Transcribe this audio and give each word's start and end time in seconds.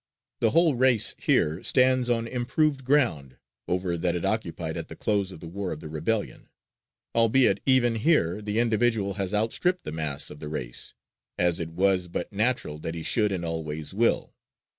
The 0.39 0.49
whole 0.49 0.73
race 0.73 1.13
here 1.19 1.61
stands 1.61 2.09
on 2.09 2.25
improved 2.25 2.83
ground 2.83 3.37
over 3.67 3.97
that 3.99 4.15
it 4.15 4.25
occupied 4.25 4.75
at 4.75 4.87
the 4.87 4.95
close 4.95 5.31
of 5.31 5.41
the 5.41 5.47
War 5.47 5.71
of 5.71 5.79
the 5.79 5.87
Rebellion; 5.89 6.49
albeit, 7.13 7.59
even 7.67 7.93
here, 7.97 8.41
the 8.41 8.57
individual 8.57 9.13
has 9.21 9.31
outstripped 9.31 9.83
the 9.83 9.91
mass 9.91 10.31
of 10.31 10.39
the 10.39 10.47
race, 10.49 10.95
as 11.37 11.59
it 11.59 11.69
was 11.69 12.07
but 12.07 12.33
natural 12.33 12.79
that 12.79 12.95
he 12.95 13.03
should 13.03 13.31
and 13.31 13.45
always 13.45 13.93
will. 13.93 14.33